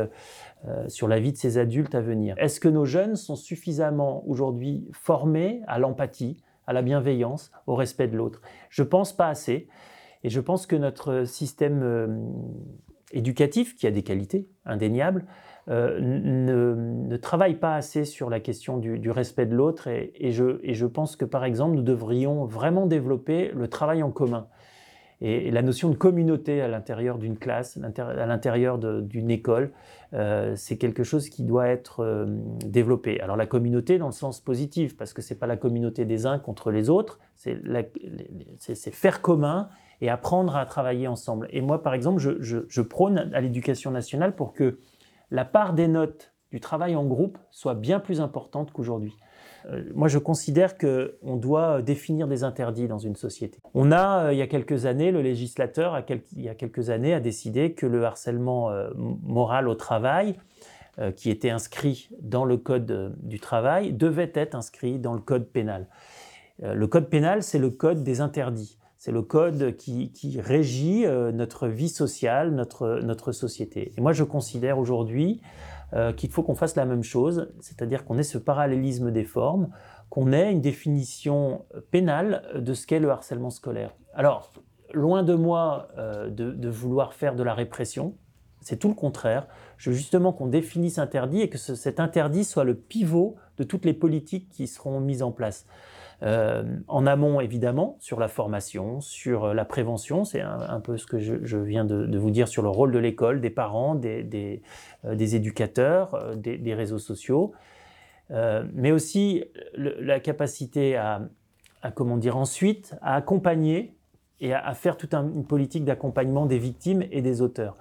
sur 0.87 1.07
la 1.07 1.19
vie 1.19 1.31
de 1.31 1.37
ces 1.37 1.57
adultes 1.57 1.95
à 1.95 2.01
venir. 2.01 2.35
Est-ce 2.37 2.59
que 2.59 2.69
nos 2.69 2.85
jeunes 2.85 3.15
sont 3.15 3.35
suffisamment 3.35 4.23
aujourd'hui 4.27 4.87
formés 4.93 5.61
à 5.67 5.79
l'empathie, 5.79 6.37
à 6.67 6.73
la 6.73 6.83
bienveillance, 6.83 7.51
au 7.65 7.75
respect 7.75 8.07
de 8.07 8.15
l'autre? 8.15 8.41
Je 8.69 8.83
pense 8.83 9.15
pas 9.15 9.27
assez. 9.27 9.67
Et 10.23 10.29
je 10.29 10.39
pense 10.39 10.65
que 10.65 10.75
notre 10.75 11.25
système 11.25 12.31
éducatif, 13.11 13.75
qui 13.75 13.87
a 13.87 13.91
des 13.91 14.03
qualités 14.03 14.47
indéniables, 14.65 15.25
euh, 15.67 15.99
ne, 15.99 17.17
travaille 17.17 17.55
pas 17.55 17.75
assez 17.75 18.05
sur 18.05 18.29
la 18.29 18.39
question 18.39 18.77
du, 18.77 19.09
respect 19.09 19.47
de 19.47 19.55
l'autre 19.55 19.87
et, 19.87 20.31
je, 20.31 20.85
pense 20.85 21.15
que 21.15 21.25
par 21.25 21.43
exemple 21.43 21.75
nous 21.75 21.81
devrions 21.81 22.45
vraiment 22.45 22.85
développer 22.85 23.51
le 23.51 23.67
travail 23.67 24.03
en 24.03 24.11
commun 24.11 24.47
et, 25.21 25.49
la 25.49 25.63
notion 25.63 25.89
de 25.89 25.95
communauté 25.95 26.61
à 26.61 26.67
l'intérieur 26.67 27.17
d'une 27.17 27.37
classe, 27.37 27.79
à 27.97 28.25
l'intérieur 28.27 28.77
d'une 28.77 29.31
école, 29.31 29.71
euh, 30.13 30.53
c'est 30.55 30.77
quelque 30.77 31.03
chose 31.03 31.29
qui 31.29 31.41
doit 31.41 31.67
être 31.67 32.01
euh, 32.01 32.25
développé. 32.63 33.19
Alors 33.19 33.35
la 33.35 33.47
communauté 33.47 33.97
dans 33.97 34.05
le 34.05 34.11
sens 34.11 34.41
positif, 34.41 34.95
parce 34.95 35.13
que 35.13 35.23
c'est 35.23 35.39
pas 35.39 35.47
la 35.47 35.57
communauté 35.57 36.05
des 36.05 36.27
uns 36.27 36.37
contre 36.37 36.69
les 36.69 36.91
autres, 36.91 37.19
c'est 37.37 37.55
faire 38.91 39.21
commun 39.23 39.69
et 40.01 40.09
apprendre 40.09 40.55
à 40.55 40.65
travailler 40.65 41.07
ensemble. 41.07 41.47
Et 41.49 41.61
moi, 41.61 41.81
par 41.81 41.95
exemple, 41.95 42.19
je 42.19 42.81
prône 42.81 43.31
à 43.33 43.41
l'éducation 43.41 43.89
nationale 43.89 44.35
pour 44.35 44.53
que 44.53 44.77
la 45.31 45.45
part 45.45 45.73
des 45.73 45.87
notes 45.87 46.33
du 46.51 46.59
travail 46.59 46.95
en 46.95 47.05
groupe 47.05 47.37
soit 47.51 47.73
bien 47.73 47.99
plus 47.99 48.21
importante 48.21 48.71
qu'aujourd'hui. 48.71 49.15
Euh, 49.69 49.83
moi, 49.93 50.07
je 50.07 50.19
considère 50.19 50.77
qu'on 50.77 51.35
doit 51.35 51.81
définir 51.81 52.27
des 52.27 52.43
interdits 52.43 52.87
dans 52.87 52.97
une 52.97 53.15
société. 53.15 53.59
On 53.73 53.91
a, 53.91 54.25
euh, 54.25 54.33
il 54.33 54.37
y 54.37 54.41
a 54.41 54.47
quelques 54.47 54.85
années, 54.85 55.11
le 55.11 55.21
législateur, 55.21 56.01
il 56.35 56.41
y 56.41 56.49
a 56.49 56.55
quelques 56.55 56.89
années, 56.89 57.13
a 57.13 57.19
décidé 57.19 57.73
que 57.73 57.85
le 57.85 58.05
harcèlement 58.05 58.69
euh, 58.69 58.89
moral 58.95 59.67
au 59.67 59.75
travail, 59.75 60.35
qui 61.17 61.29
était 61.29 61.49
inscrit 61.49 62.07
dans 62.21 62.45
le 62.45 62.55
code 62.55 63.17
du 63.21 63.41
travail, 63.41 63.91
devait 63.91 64.31
être 64.33 64.55
inscrit 64.55 64.97
dans 64.97 65.13
le 65.13 65.19
code 65.19 65.45
pénal. 65.45 65.87
le 66.61 66.87
code 66.87 67.09
pénal, 67.09 67.43
c'est 67.43 67.59
le 67.59 67.69
code 67.69 68.01
des 68.01 68.21
interdits. 68.21 68.79
C'est 69.05 69.11
le 69.11 69.21
code 69.21 69.75
qui, 69.75 70.41
régit 70.41 71.05
euh, 71.05 71.31
notre 71.31 71.67
vie 71.67 71.89
sociale, 71.89 72.55
notre, 72.55 73.01
notre 73.03 73.33
société. 73.33 73.93
Et 73.95 74.01
moi, 74.01 74.13
je 74.13 74.23
considère 74.23 74.79
aujourd'hui 74.79 75.41
euh, 75.93 76.11
qu'il 76.11 76.31
faut 76.31 76.41
qu'on 76.41 76.55
fasse 76.55 76.75
la 76.75 76.85
même 76.85 77.03
chose, 77.03 77.53
c'est-à-dire 77.59 78.03
qu'on 78.03 78.17
ait 78.17 78.23
ce 78.23 78.39
parallélisme 78.39 79.11
des 79.11 79.23
formes, 79.23 79.69
qu'on 80.09 80.33
ait 80.33 80.51
une 80.51 80.59
définition 80.59 81.65
pénale 81.91 82.41
de 82.55 82.73
ce 82.73 82.87
qu'est 82.87 82.99
le 82.99 83.11
harcèlement 83.11 83.51
scolaire. 83.51 83.91
Alors, 84.15 84.51
loin 84.91 85.21
de 85.21 85.35
moi 85.35 85.89
euh, 85.99 86.31
de, 86.31 86.67
vouloir 86.67 87.13
faire 87.13 87.35
de 87.35 87.43
la 87.43 87.53
répression, 87.53 88.15
c'est 88.59 88.77
tout 88.77 88.87
le 88.87 88.95
contraire. 88.95 89.45
Je 89.77 89.91
veux 89.91 89.95
justement 89.95 90.33
qu'on 90.33 90.47
définisse 90.47 90.97
interdit 90.97 91.41
et 91.41 91.49
que 91.49 91.59
cet 91.59 91.99
interdit 91.99 92.43
soit 92.43 92.63
le 92.63 92.73
pivot 92.73 93.35
de 93.59 93.63
toutes 93.65 93.85
les 93.85 93.93
politiques 93.93 94.49
qui 94.49 94.65
seront 94.65 94.99
mises 94.99 95.21
en 95.21 95.31
place. 95.31 95.67
Euh, 96.23 96.63
en 96.87 97.05
amont, 97.05 97.41
évidemment, 97.41 97.97
sur 97.99 98.19
la 98.19 98.27
formation, 98.27 99.01
sur 99.01 99.45
euh, 99.45 99.53
la 99.53 99.65
prévention, 99.65 100.23
c'est 100.23 100.41
un, 100.41 100.79
peu 100.79 100.97
ce 100.97 101.05
que 101.05 101.19
je, 101.19 101.57
viens 101.57 101.85
de, 101.85 102.17
vous 102.17 102.31
dire 102.31 102.47
sur 102.47 102.63
le 102.63 102.69
rôle 102.69 102.91
de 102.91 102.99
l'école, 102.99 103.41
des 103.41 103.49
parents, 103.49 103.95
des, 103.95 104.61
euh, 105.05 105.17
éducateurs, 105.17 106.35
des, 106.37 106.73
réseaux 106.73 106.99
sociaux, 106.99 107.53
mais 108.29 108.91
aussi 108.91 109.43
la 109.75 110.19
capacité 110.19 110.95
à, 110.95 111.21
comment 111.93 112.17
dire, 112.17 112.37
ensuite, 112.37 112.95
à 113.01 113.15
accompagner 113.15 113.95
et 114.39 114.53
à, 114.53 114.73
faire 114.73 114.97
toute 114.97 115.13
une 115.13 115.45
politique 115.45 115.85
d'accompagnement 115.85 116.45
des 116.45 116.57
victimes 116.57 117.03
et 117.11 117.21
des 117.21 117.41
auteurs. 117.41 117.77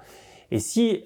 Et 0.51 0.59
si, 0.59 1.05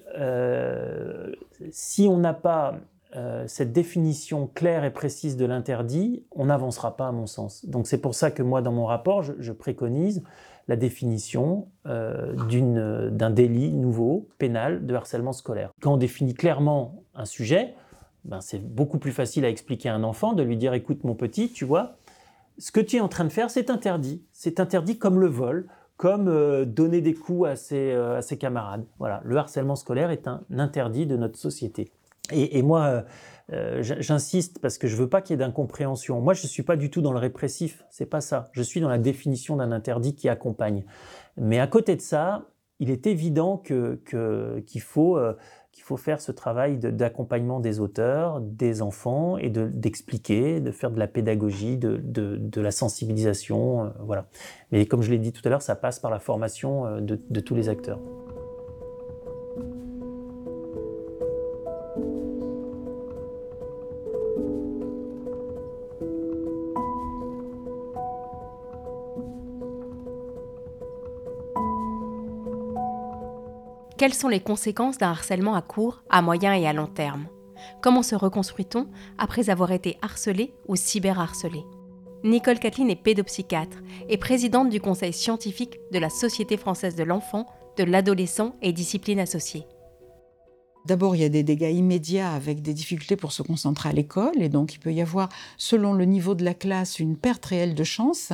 si 1.69 2.07
on 2.07 2.17
n'a 2.17 2.33
pas 2.33 2.79
euh, 3.15 3.45
cette 3.47 3.73
définition 3.73 4.45
claire 4.45 4.83
et 4.83 4.93
précise 4.93 5.35
de 5.35 5.45
l'interdit, 5.45 6.23
on 6.31 6.45
n'avancera 6.45 6.95
pas 6.95 7.07
à 7.07 7.11
mon 7.11 7.25
sens. 7.25 7.65
Donc 7.65 7.87
c'est 7.87 7.97
pour 7.97 8.13
ça 8.13 8.29
que 8.29 8.43
moi, 8.43 8.61
dans 8.61 8.71
mon 8.71 8.85
rapport, 8.85 9.23
je, 9.23 9.51
préconise 9.51 10.23
la 10.67 10.75
définition 10.75 11.69
euh, 11.87 13.09
d'un 13.09 13.31
délit 13.31 13.73
nouveau, 13.73 14.29
pénal, 14.37 14.85
de 14.85 14.93
harcèlement 14.93 15.33
scolaire. 15.33 15.71
Quand 15.81 15.93
on 15.93 15.97
définit 15.97 16.35
clairement 16.35 17.03
un 17.15 17.25
sujet, 17.25 17.73
ben 18.25 18.41
c'est 18.41 18.59
beaucoup 18.59 18.99
plus 18.99 19.11
facile 19.11 19.43
à 19.43 19.49
expliquer 19.49 19.89
à 19.89 19.95
un 19.95 20.03
enfant 20.03 20.33
de 20.33 20.43
lui 20.43 20.55
dire, 20.55 20.75
écoute 20.75 21.03
mon 21.03 21.15
petit, 21.15 21.51
tu 21.51 21.65
vois, 21.65 21.95
ce 22.59 22.71
que 22.71 22.79
tu 22.79 22.97
es 22.97 22.99
en 22.99 23.07
train 23.07 23.25
de 23.25 23.31
faire, 23.31 23.49
c'est 23.49 23.71
interdit. 23.71 24.21
C'est 24.33 24.59
interdit 24.59 24.99
comme 24.99 25.19
le 25.19 25.27
vol, 25.27 25.67
comme 25.97 26.27
euh, 26.27 26.63
donner 26.63 27.01
des 27.01 27.15
coups 27.15 27.49
à 27.49 27.55
ses, 27.55 27.91
à 27.91 28.21
ses 28.21 28.37
camarades. 28.37 28.85
Voilà, 28.99 29.21
le 29.25 29.35
harcèlement 29.35 29.75
scolaire 29.75 30.11
est 30.11 30.27
un 30.27 30.43
interdit 30.55 31.07
de 31.07 31.17
notre 31.17 31.39
société. 31.39 31.91
Et, 32.31 32.61
moi, 32.61 32.83
euh, 32.85 33.01
euh, 33.53 33.81
j'insiste 33.81 34.59
parce 34.59 34.77
que 34.77 34.87
je 34.87 34.95
veux 34.95 35.09
pas 35.09 35.21
qu'il 35.21 35.33
y 35.33 35.35
ait 35.35 35.45
d'incompréhension. 35.45 36.21
Moi, 36.21 36.33
je 36.33 36.47
suis 36.47 36.63
pas 36.63 36.75
du 36.75 36.89
tout 36.89 37.01
dans 37.01 37.11
le 37.11 37.19
répressif, 37.19 37.83
c'est 37.89 38.05
pas 38.05 38.21
ça. 38.21 38.49
Je 38.53 38.61
suis 38.61 38.81
dans 38.81 38.89
la 38.89 38.97
définition 38.97 39.55
d'un 39.55 39.71
interdit 39.71 40.15
qui 40.15 40.29
accompagne. 40.29 40.85
Mais 41.37 41.59
à 41.59 41.67
côté 41.67 41.95
de 41.95 42.01
ça, 42.01 42.45
il 42.79 42.89
est 42.89 43.07
évident 43.07 43.57
que, 43.57 44.01
qu'il 44.65 44.81
faut, 44.81 45.17
euh, 45.17 45.33
faut 45.81 45.97
faire 45.97 46.21
ce 46.21 46.31
travail 46.31 46.77
d'accompagnement 46.77 47.59
des 47.59 47.79
auteurs, 47.79 48.41
des 48.41 48.81
enfants, 48.81 49.37
et 49.37 49.49
d'expliquer, 49.49 50.59
de, 50.59 50.71
faire 50.71 50.91
de 50.91 50.99
la 50.99 51.07
pédagogie, 51.07 51.77
de, 51.77 51.99
de, 52.03 52.61
la 52.61 52.71
sensibilisation. 52.71 53.91
Voilà. 54.01 54.27
Mais 54.71 54.85
comme 54.85 55.01
je 55.01 55.09
l'ai 55.09 55.17
dit 55.17 55.31
tout 55.31 55.41
à 55.45 55.49
l'heure, 55.49 55.61
ça 55.61 55.75
passe 55.75 55.99
par 55.99 56.11
la 56.11 56.19
formation 56.19 56.99
de 57.01 57.39
tous 57.39 57.55
les 57.55 57.69
acteurs. 57.69 57.99
Quelles 73.99 74.13
sont 74.13 74.29
les 74.29 74.39
conséquences 74.39 74.97
d'un 74.97 75.09
harcèlement 75.09 75.55
à 75.55 75.61
court, 75.61 76.03
à 76.09 76.21
moyen 76.21 76.53
et 76.53 76.65
à 76.65 76.71
long 76.71 76.87
terme? 76.87 77.27
Comment 77.81 78.01
se 78.01 78.15
reconstruit-on 78.15 78.87
après 79.17 79.49
avoir 79.49 79.73
été 79.73 79.97
harcelé 80.01 80.53
ou 80.69 80.77
cyberharcelé? 80.77 81.65
Nicole 82.23 82.59
Kathleen 82.59 82.89
est 82.89 82.95
pédopsychiatre 82.95 83.79
et 84.07 84.15
présidente 84.15 84.69
du 84.69 84.79
conseil 84.79 85.11
scientifique 85.11 85.81
de 85.91 85.99
la 85.99 86.09
Société 86.09 86.55
française 86.55 86.95
de 86.95 87.03
l'enfant, 87.03 87.45
de 87.75 87.83
l'adolescent 87.83 88.53
et 88.61 88.71
disciplines 88.71 89.19
associées. 89.19 89.65
D'abord, 90.85 91.15
il 91.15 91.21
y 91.21 91.25
a 91.25 91.29
des 91.29 91.43
dégâts 91.43 91.73
immédiats 91.73 92.31
avec 92.31 92.61
des 92.61 92.73
difficultés 92.73 93.17
pour 93.17 93.33
se 93.33 93.41
concentrer 93.41 93.89
à 93.89 93.91
l'école, 93.91 94.41
et 94.41 94.47
donc 94.47 94.73
il 94.73 94.79
peut 94.79 94.93
y 94.93 95.01
avoir, 95.01 95.27
selon 95.57 95.93
le 95.93 96.05
niveau 96.05 96.35
de 96.35 96.45
la 96.45 96.53
classe, 96.53 96.99
une 96.99 97.17
perte 97.17 97.45
réelle 97.45 97.75
de 97.75 97.83
chance. 97.83 98.31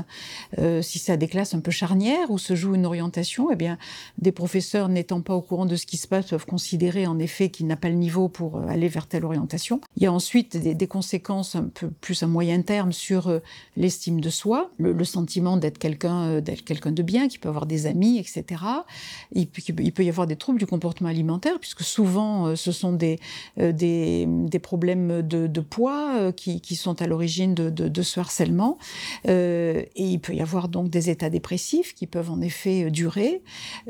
Euh, 0.60 0.82
si 0.84 1.00
c'est 1.00 1.12
à 1.12 1.18
des 1.18 1.28
classes 1.28 1.56
un 1.56 1.60
peu 1.60 1.72
charnières 1.72 2.30
où 2.30 2.38
se 2.38 2.56
joue 2.56 2.76
une 2.76 2.86
orientation, 2.86 3.50
eh 3.52 3.56
bien, 3.56 3.80
des 4.20 4.32
professeurs 4.32 4.90
n'étant 4.90 5.22
pas 5.22 5.34
au 5.34 5.42
courant 5.42 5.66
de 5.66 5.76
ce 5.76 5.88
qui 5.88 5.98
se 5.98 6.08
passe 6.08 6.28
peuvent 6.28 6.46
considérer 6.46 7.08
en 7.08 7.18
effet 7.18 7.50
qu'il 7.50 7.66
n'a 7.66 7.78
pas 7.78 7.90
le 7.90 7.96
niveau 7.96 8.30
pour 8.30 8.58
euh, 8.58 8.68
aller 8.68 8.90
vers 8.90 9.08
telle 9.08 9.26
orientation. 9.26 9.82
Il 9.98 10.04
y 10.04 10.06
a 10.06 10.14
ensuite 10.14 10.56
des, 10.56 10.88
conséquences 10.88 11.56
un 11.56 11.70
peu 11.74 11.90
plus 11.90 12.22
à 12.22 12.28
moyen 12.28 12.62
terme 12.62 12.92
sur 12.92 13.28
euh, 13.28 13.40
l'estime 13.76 14.22
de 14.22 14.30
soi, 14.30 14.70
le, 14.78 15.04
sentiment 15.04 15.58
d'être 15.58 15.80
quelqu'un, 15.80 16.42
d'être 16.42 16.64
de 16.92 17.04
bien, 17.04 17.28
qui 17.28 17.40
peut 17.40 17.50
avoir 17.50 17.66
des 17.66 17.88
amis, 17.88 18.20
etc. 18.20 18.62
Il 19.34 19.48
peut 19.48 20.04
y 20.04 20.10
avoir 20.10 20.28
des 20.28 20.36
troubles 20.36 20.60
du 20.60 20.68
comportement 20.68 21.10
alimentaire, 21.10 21.60
puisque 21.60 21.82
souvent 21.82 22.35
euh, 22.44 22.56
ce 22.56 22.72
sont 22.72 22.94
des, 22.94 23.20
euh, 23.60 23.72
des, 23.72 24.60
problèmes 24.60 25.22
de, 25.22 25.62
poids 25.62 26.16
euh, 26.18 26.32
qui, 26.32 26.76
sont 26.76 27.02
à 27.02 27.08
l'origine 27.08 27.54
de, 27.54 28.02
ce 28.02 28.20
harcèlement. 28.20 28.78
et 29.26 29.88
il 29.96 30.20
peut 30.20 30.34
y 30.34 30.42
avoir 30.42 30.68
donc 30.70 30.90
des 30.90 31.10
états 31.10 31.30
dépressifs 31.30 31.94
qui 31.94 32.08
peuvent 32.08 32.32
en 32.32 32.42
effet 32.42 32.90
durer. 32.92 33.42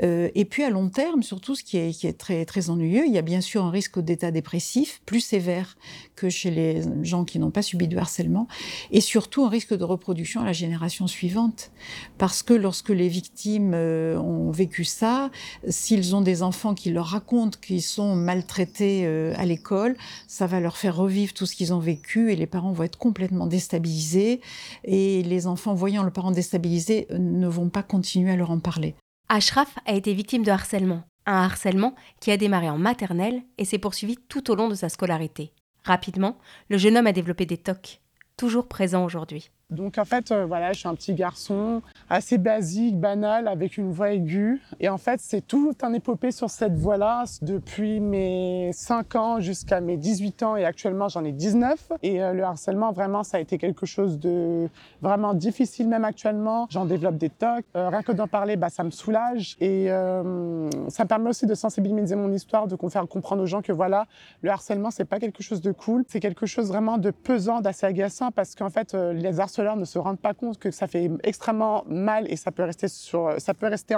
et 0.01 0.45
puis 0.45 0.63
à 0.63 0.69
long 0.69 0.89
terme, 0.89 1.23
surtout 1.23 1.55
ce 1.55 1.63
qui 1.63 1.77
est, 1.77 1.91
qui 1.91 2.07
est 2.07 2.17
très, 2.17 2.45
très 2.45 2.69
ennuyeux, 2.69 3.05
il 3.05 3.13
y 3.13 3.17
a 3.17 3.21
bien 3.21 3.41
sûr 3.41 3.63
un 3.63 3.71
risque 3.71 3.99
d'état 3.99 4.31
dépressif 4.31 5.01
plus 5.05 5.21
sévère 5.21 5.77
que 6.15 6.29
chez 6.29 6.51
les 6.51 6.81
gens 7.03 7.25
qui 7.25 7.39
n'ont 7.39 7.51
pas 7.51 7.61
subi 7.61 7.87
de 7.87 7.97
harcèlement, 7.97 8.47
et 8.91 9.01
surtout 9.01 9.45
un 9.45 9.49
risque 9.49 9.75
de 9.75 9.83
reproduction 9.83 10.41
à 10.41 10.45
la 10.45 10.53
génération 10.53 11.07
suivante. 11.07 11.71
Parce 12.17 12.43
que 12.43 12.53
lorsque 12.53 12.89
les 12.89 13.09
victimes 13.09 13.73
ont 13.73 14.51
vécu 14.51 14.83
ça, 14.83 15.31
s'ils 15.67 16.15
ont 16.15 16.21
des 16.21 16.43
enfants 16.43 16.73
qui 16.73 16.91
leur 16.91 17.07
racontent 17.07 17.57
qu'ils 17.61 17.81
sont 17.81 18.15
mal 18.15 18.34
maltraités 18.35 19.05
euh, 19.05 19.33
à 19.37 19.45
l'école, 19.45 19.95
ça 20.27 20.45
va 20.45 20.59
leur 20.59 20.77
faire 20.77 20.95
revivre 20.95 21.33
tout 21.33 21.45
ce 21.45 21.55
qu'ils 21.55 21.73
ont 21.73 21.79
vécu 21.79 22.31
et 22.31 22.35
les 22.35 22.47
parents 22.47 22.73
vont 22.73 22.83
être 22.83 22.97
complètement 22.97 23.47
déstabilisés 23.47 24.41
et 24.83 25.23
les 25.23 25.47
enfants 25.47 25.73
voyant 25.73 26.03
le 26.03 26.11
parent 26.11 26.31
déstabilisé 26.31 27.07
euh, 27.11 27.17
ne 27.17 27.47
vont 27.47 27.69
pas 27.69 27.83
continuer 27.83 28.31
à 28.31 28.35
leur 28.35 28.51
en 28.51 28.59
parler. 28.59 28.95
Ashraf 29.29 29.77
a 29.85 29.93
été 29.93 30.13
victime 30.13 30.43
de 30.43 30.51
harcèlement, 30.51 31.03
un 31.25 31.43
harcèlement 31.43 31.95
qui 32.19 32.31
a 32.31 32.37
démarré 32.37 32.69
en 32.69 32.77
maternelle 32.77 33.41
et 33.57 33.65
s'est 33.65 33.79
poursuivi 33.79 34.17
tout 34.27 34.51
au 34.51 34.55
long 34.55 34.67
de 34.67 34.75
sa 34.75 34.89
scolarité. 34.89 35.53
Rapidement, 35.83 36.37
le 36.69 36.77
jeune 36.77 36.97
homme 36.97 37.07
a 37.07 37.13
développé 37.13 37.45
des 37.45 37.57
TOC, 37.57 38.01
toujours 38.37 38.67
présents 38.67 39.05
aujourd'hui. 39.05 39.49
Donc 39.71 39.97
en 39.97 40.05
fait, 40.05 40.31
euh, 40.31 40.45
voilà, 40.45 40.73
je 40.73 40.79
suis 40.79 40.87
un 40.87 40.93
petit 40.93 41.15
garçon 41.15 41.81
assez 42.07 42.37
basique, 42.37 42.99
banal, 42.99 43.47
avec 43.47 43.77
une 43.77 43.91
voix 43.91 44.11
aiguë. 44.11 44.61
Et 44.79 44.89
en 44.89 44.99
fait, 44.99 45.19
c'est 45.19 45.41
tout 45.41 45.73
un 45.81 45.91
épopée 45.93 46.31
sur 46.31 46.51
cette 46.51 46.75
voix-là 46.75 47.23
depuis 47.41 47.99
mes 47.99 48.69
5 48.73 49.15
ans 49.15 49.39
jusqu'à 49.39 49.81
mes 49.81 49.97
18 49.97 50.43
ans 50.43 50.55
et 50.55 50.65
actuellement 50.65 51.07
j'en 51.09 51.25
ai 51.25 51.31
19. 51.31 51.93
Et 52.03 52.21
euh, 52.21 52.33
le 52.33 52.43
harcèlement, 52.43 52.91
vraiment, 52.91 53.23
ça 53.23 53.37
a 53.37 53.39
été 53.39 53.57
quelque 53.57 53.87
chose 53.87 54.19
de 54.19 54.69
vraiment 55.01 55.33
difficile 55.33 55.87
même 55.87 56.05
actuellement. 56.05 56.67
J'en 56.69 56.85
développe 56.85 57.17
des 57.17 57.31
tocs. 57.31 57.65
Euh, 57.75 57.89
rien 57.89 58.03
que 58.03 58.11
d'en 58.11 58.27
parler, 58.27 58.57
bah, 58.57 58.69
ça 58.69 58.83
me 58.83 58.91
soulage. 58.91 59.57
Et 59.59 59.87
ça 59.87 61.03
me 61.03 61.07
permet 61.07 61.29
aussi 61.29 61.47
de 61.47 61.55
sensibiliser 61.55 62.15
mon 62.15 62.31
histoire, 62.31 62.67
de 62.67 62.77
faire 62.89 63.07
comprendre 63.07 63.41
aux 63.41 63.47
gens 63.47 63.63
que 63.63 63.71
voilà, 63.71 64.05
le 64.41 64.51
harcèlement, 64.51 64.91
c'est 64.91 65.05
pas 65.05 65.19
quelque 65.19 65.41
chose 65.41 65.61
de 65.61 65.71
cool. 65.71 66.05
C'est 66.07 66.19
quelque 66.19 66.45
chose 66.45 66.67
vraiment 66.67 66.99
de 66.99 67.09
pesant, 67.09 67.61
d'assez 67.61 67.87
agaçant 67.87 68.29
parce 68.31 68.53
qu'en 68.53 68.69
fait, 68.69 68.93
les 68.93 69.39
harceleurs 69.55 69.77
ne 69.77 69.85
se 69.85 69.97
rendent 69.97 70.19
pas 70.19 70.33
compte 70.33 70.59
que 70.59 70.71
ça 70.71 70.87
fait 70.87 71.09
extrêmement 71.23 71.83
mal 71.87 72.29
et 72.29 72.35
ça 72.35 72.51
peut 72.51 72.63
rester, 72.63 72.87
sur, 72.87 73.35
ça 73.37 73.53
peut 73.53 73.67
rester 73.67 73.95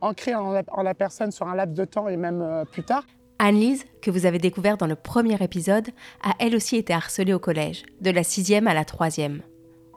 ancré 0.00 0.34
en 0.34 0.52
la, 0.52 0.94
personne 0.94 1.32
sur 1.32 1.48
un 1.48 1.56
laps 1.56 1.76
de 1.76 1.84
temps 1.84 2.08
et 2.08 2.16
même 2.16 2.40
euh, 2.40 2.64
plus 2.64 2.84
tard. 2.84 3.04
Anne-Lise, 3.38 3.84
que 4.00 4.10
vous 4.10 4.26
avez 4.26 4.38
découvert 4.38 4.76
dans 4.76 4.86
le 4.86 4.94
premier 4.94 5.42
épisode, 5.42 5.88
a 6.22 6.34
elle 6.38 6.54
aussi 6.54 6.76
été 6.76 6.92
harcelée 6.92 7.34
au 7.34 7.40
collège, 7.40 7.82
de 8.00 8.10
la 8.10 8.22
sixième 8.22 8.68
à 8.68 8.74
la 8.74 8.84
troisième. 8.84 9.42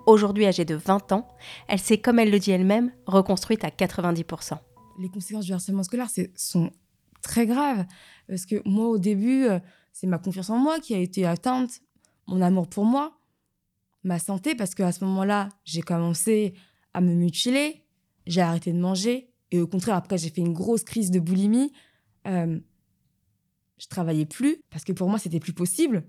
Aujourd'hui 0.08 0.48
âgée 0.48 0.66
de 0.66 0.76
20 0.76 1.12
ans, 1.12 1.28
elle 1.68 1.80
s'est, 1.80 2.00
comme 2.00 2.18
elle 2.18 2.32
le 2.32 2.40
dit 2.40 2.52
elle-même, 2.52 2.92
reconstruite 3.06 3.64
à 3.64 3.70
90%. 3.70 4.58
Les 5.00 5.10
conséquences 5.10 5.46
du 5.46 5.54
harcèlement 5.54 5.84
scolaire 5.84 6.08
sont 6.36 6.72
très 7.22 7.46
graves. 7.46 7.86
Parce 8.28 8.46
que 8.46 8.62
moi, 8.66 8.88
au 8.88 8.98
début, 8.98 9.46
euh, 9.46 9.60
c'est 9.92 10.08
ma 10.08 10.18
confiance 10.18 10.50
en 10.50 10.58
moi 10.58 10.80
qui 10.80 10.96
a 10.96 11.00
été 11.00 11.26
atteinte, 11.26 11.82
mon 12.28 12.42
amour 12.42 12.68
pour 12.68 12.86
moi 12.86 13.14
ma 14.06 14.20
santé 14.20 14.56
parce 14.56 14.76
qu'à 14.76 14.92
ce 14.92 15.04
moment-là, 15.04 15.50
j'ai 15.66 15.82
commencé 15.82 16.54
à 16.94 17.02
me 17.02 17.14
mutiler, 17.14 17.84
j'ai 18.26 18.42
arrêté 18.42 18.72
de 18.72 18.80
manger 18.80 19.36
et 19.52 19.60
au 19.60 19.68
contraire, 19.68 19.96
après, 19.96 20.18
j'ai 20.18 20.30
fait 20.30 20.42
une 20.42 20.54
grosse 20.54 20.84
crise 20.84 21.12
de 21.12 21.20
boulimie. 21.20 21.72
Euh, 22.28 22.60
je 23.78 23.88
travaillais 23.88 24.26
plus 24.26 24.58
parce 24.70 24.84
que 24.84 24.92
pour 24.92 25.10
moi, 25.10 25.20
c'était 25.20 25.40
plus 25.40 25.54
possible. 25.54 26.04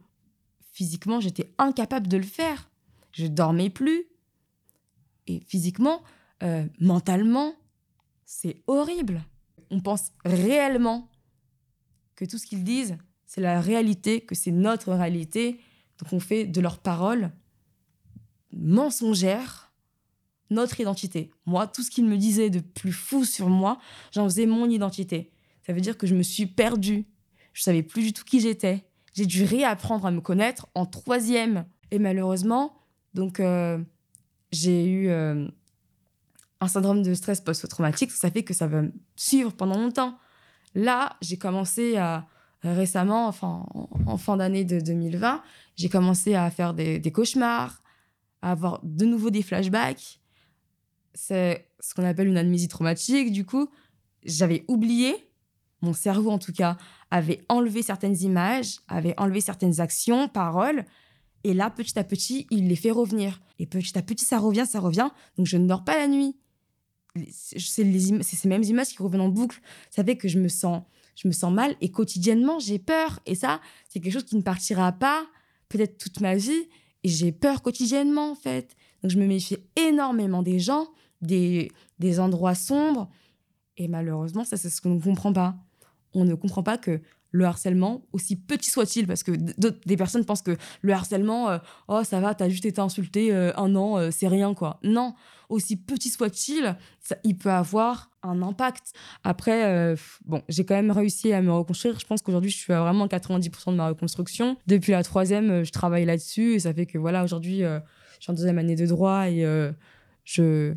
Physiquement, 0.73 1.21
j'étais 1.21 1.55
incapable 1.59 2.09
de 2.09 2.17
le 2.17 2.25
faire. 2.25 2.71
Je 3.13 3.27
dormais 3.27 3.71
plus. 3.71 4.05
Et 5.27 5.41
physiquement, 5.47 6.03
euh, 6.43 6.67
mentalement, 6.81 7.55
c'est 8.25 8.63
horrible. 8.67 9.25
On 9.71 9.81
pense 9.81 10.13
réellement 10.25 11.11
que 12.15 12.25
tout 12.25 12.39
ce 12.39 12.47
qu'ils 12.47 12.65
disent, 12.65 12.97
c'est 13.27 13.41
la 13.41 13.61
réalité, 13.61 14.21
que 14.21 14.35
c'est 14.35 14.53
notre 14.53 14.93
réalité. 14.93 15.61
Donc 15.99 16.13
on 16.13 16.21
fait 16.21 16.47
de 16.47 16.61
leurs 16.61 16.79
paroles 16.79 17.33
mensongère 18.57 19.67
notre 20.51 20.81
identité. 20.81 21.31
Moi, 21.45 21.67
tout 21.67 21.83
ce 21.83 21.91
qu'il 21.91 22.07
me 22.07 22.17
disait 22.17 22.51
de 22.51 22.61
plus 22.61 22.93
fou 22.93 23.25
sur 23.25 23.49
moi, 23.49 23.79
j'en 24.13 24.25
faisais 24.25 24.47
mon 24.47 24.69
identité. 24.69 25.31
Ça 25.67 25.73
veut 25.73 25.81
dire 25.81 25.99
que 25.99 26.07
je 26.07 26.15
me 26.15 26.23
suis 26.23 26.47
perdue. 26.47 27.07
Je 27.53 27.63
savais 27.63 27.83
plus 27.83 28.03
du 28.03 28.13
tout 28.13 28.25
qui 28.25 28.41
j'étais. 28.41 28.85
J'ai 29.15 29.27
dû 29.27 29.45
réapprendre 29.45 30.07
à 30.07 30.11
me 30.11 30.21
connaître 30.21 30.69
en 30.75 30.87
troisième. 30.87 31.67
Et 31.91 31.99
malheureusement, 31.99 32.77
donc 33.15 33.41
euh, 33.41 33.79
j'ai 34.53 34.87
eu 34.87 35.09
euh, 35.09 35.49
un 36.61 36.69
syndrome 36.69 37.03
de 37.03 37.15
stress 37.15 37.41
post-traumatique. 37.41 38.13
Ça 38.13 38.31
fait 38.31 38.45
que 38.45 38.55
ça 38.55 38.67
va 38.67 38.83
me 38.83 38.93
suivre 39.17 39.53
pendant 39.53 39.79
longtemps. 39.79 40.19
Là, 40.75 41.17
j'ai 41.23 41.39
commencé 41.39 41.97
à 41.97 42.27
récemment, 42.63 43.29
enfin 43.29 43.65
en, 44.07 44.17
fin 44.17 44.37
d'année 44.37 44.65
de 44.65 44.81
2020, 44.81 45.41
j'ai 45.77 45.89
commencé 45.89 46.35
à 46.35 46.51
faire 46.51 46.75
des 46.75 47.13
cauchemars, 47.13 47.81
avoir 48.43 48.81
de 48.83 49.05
nouveau 49.05 49.31
des 49.31 49.43
flashbacks. 49.43 50.21
C'est 51.15 51.69
ce 51.81 51.95
qu'on 51.95 52.05
appelle 52.05 52.29
une 52.29 52.37
amnésie 52.37 52.69
traumatique. 52.69 53.33
Du 53.33 53.45
coup, 53.45 53.71
j'avais 54.25 54.65
oublié, 54.69 55.15
mon 55.83 55.93
cerveau 55.93 56.31
en 56.31 56.39
tout 56.39 56.53
cas, 56.53 56.77
avait 57.11 57.45
enlevé 57.49 57.83
certaines 57.83 58.21
images, 58.23 58.81
avait 58.89 59.15
enlevé 59.19 59.41
certaines 59.41 59.81
actions, 59.81 60.29
paroles. 60.29 60.85
Et 61.45 61.55
là, 61.55 61.71
petit 61.71 61.99
à 61.99 62.05
petit, 62.05 62.47
il 62.51 62.69
les 62.69 62.77
fait 62.77 62.91
revenir. 62.91 63.41
Et 63.59 63.67
petit 63.67 63.97
à 63.97 64.03
petit, 64.03 64.25
ça 64.25 64.39
revient, 64.39 64.67
ça 64.67 64.81
revient. 64.81 65.09
Donc, 65.37 65.47
je 65.47 65.57
ne 65.57 65.67
dors 65.67 65.85
pas 65.85 65.97
la 65.97 66.09
nuit. 66.09 66.37
C'est 67.31 67.59
ces 67.59 68.49
mêmes 68.49 68.65
images 68.65 68.89
qui 68.89 69.03
reviennent 69.03 69.23
en 69.23 69.29
boucle. 69.29 69.61
Ça 69.91 70.05
fait 70.05 70.17
que 70.17 70.29
je 70.29 70.39
me 70.39 70.49
sens, 70.49 70.83
je 71.15 71.29
me 71.29 71.33
sens 71.33 71.53
mal 71.53 71.77
et 71.81 71.91
quotidiennement, 71.91 72.59
j'ai 72.59 72.79
peur. 72.79 73.21
Et 73.27 73.35
ça, 73.35 73.61
c'est 73.89 74.01
quelque 74.01 74.13
chose 74.13 74.25
qui 74.25 74.37
ne 74.37 74.43
partira 74.43 74.93
pas 74.93 75.27
peut-être 75.69 75.99
toute 75.99 76.21
ma 76.21 76.37
vie, 76.37 76.69
et 77.07 77.09
j'ai 77.09 77.31
peur 77.31 77.63
quotidiennement, 77.63 78.33
en 78.33 78.35
fait. 78.35 78.75
Donc, 79.01 79.13
je 79.13 79.17
me 79.17 79.27
méfie 79.29 79.59
énormément 79.77 80.43
des 80.43 80.59
gens, 80.59 80.89
des, 81.23 81.71
des 82.01 82.19
endroits 82.19 82.57
sombres. 82.57 83.09
Et 83.77 83.87
malheureusement, 83.87 84.43
ça, 84.43 84.57
c'est 84.57 84.71
ce 84.71 84.81
qu'on 84.81 84.97
ne 84.97 85.01
comprend 85.01 85.33
pas. 85.33 85.55
On 86.15 86.25
ne 86.25 86.35
comprend 86.35 86.65
pas 86.65 86.79
que 86.79 87.01
le 87.31 87.45
harcèlement, 87.45 88.03
aussi 88.13 88.35
petit 88.35 88.71
soit-il, 88.71 89.07
parce 89.07 89.23
que 89.23 89.31
des 89.31 89.97
personnes 89.97 90.25
pensent 90.25 90.43
que 90.43 90.57
le 90.83 90.93
harcèlement, 90.93 91.49
euh, 91.49 91.59
oh 91.87 92.03
ça 92.03 92.19
va, 92.19 92.35
t'as 92.35 92.49
juste 92.49 92.65
été 92.65 92.81
insulté 92.81 93.33
euh, 93.33 93.53
un 93.57 93.77
an, 93.77 93.99
euh, 93.99 94.11
c'est 94.11 94.27
rien 94.27 94.53
quoi. 94.53 94.81
Non, 94.83 95.15
aussi 95.49 95.77
petit 95.77 96.09
soit-il, 96.09 96.77
il 97.23 97.37
peut 97.39 97.53
avoir 97.53 98.11
un 98.27 98.43
impact. 98.43 98.93
Après, 99.25 99.65
euh, 99.65 99.97
bon, 100.25 100.43
j'ai 100.49 100.65
quand 100.65 100.75
même 100.75 100.91
réussi 100.91 101.33
à 101.33 101.43
me 101.43 101.53
reconstruire. 101.53 101.99
Je 101.99 102.07
pense 102.07 102.23
qu'aujourd'hui, 102.23 102.51
je 102.51 102.57
suis 102.57 102.73
à 102.73 102.81
vraiment 102.81 103.07
90% 103.07 103.73
de 103.73 103.77
ma 103.77 103.89
reconstruction. 103.89 104.57
Depuis 104.67 104.93
la 104.93 105.03
troisième, 105.03 105.51
euh, 105.51 105.65
je 105.65 105.73
travaille 105.73 106.05
là-dessus 106.05 106.55
et 106.55 106.59
ça 106.61 106.75
fait 106.75 106.87
que 106.87 106.99
voilà, 106.99 107.25
aujourd'hui, 107.25 107.65
euh, 107.65 107.81
je 108.19 108.25
suis 108.25 108.33
en 108.33 108.35
deuxième 108.35 108.59
année 108.59 108.77
de 108.77 108.87
droit 108.87 109.29
et 109.29 109.45
je 110.25 110.75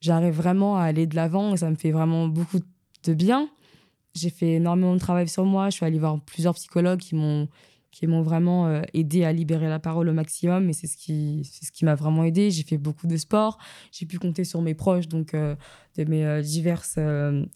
j'arrive 0.00 0.34
vraiment 0.34 0.76
à 0.76 0.82
aller 0.82 1.06
de 1.06 1.14
l'avant 1.14 1.54
et 1.54 1.56
ça 1.56 1.70
me 1.70 1.76
fait 1.76 1.92
vraiment 1.92 2.26
beaucoup 2.26 2.58
de 3.04 3.14
bien. 3.14 3.48
J'ai 4.14 4.30
fait 4.30 4.54
énormément 4.54 4.94
de 4.94 4.98
travail 4.98 5.28
sur 5.28 5.44
moi. 5.44 5.70
Je 5.70 5.76
suis 5.76 5.86
allée 5.86 5.98
voir 5.98 6.20
plusieurs 6.20 6.54
psychologues 6.54 6.98
qui 6.98 7.14
m'ont 7.14 7.48
qui 7.92 8.06
m'ont 8.06 8.22
vraiment 8.22 8.66
euh, 8.66 8.82
aidé 8.94 9.22
à 9.22 9.32
libérer 9.32 9.68
la 9.68 9.78
parole 9.78 10.08
au 10.08 10.12
maximum 10.12 10.68
et 10.70 10.72
c'est 10.72 10.86
ce 10.86 10.96
qui 10.96 11.48
c'est 11.48 11.66
ce 11.66 11.70
qui 11.70 11.84
m'a 11.84 11.94
vraiment 11.94 12.24
aidé. 12.24 12.50
J'ai 12.50 12.64
fait 12.64 12.78
beaucoup 12.78 13.06
de 13.06 13.16
sport 13.16 13.58
j'ai 13.92 14.06
pu 14.06 14.18
compter 14.18 14.44
sur 14.44 14.62
mes 14.62 14.74
proches 14.74 15.06
donc 15.06 15.34
euh, 15.34 15.54
de 15.96 16.04
mes 16.04 16.24
euh, 16.24 16.40
diverses 16.40 16.98